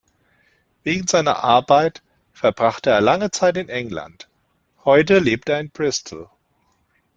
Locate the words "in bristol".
5.59-6.27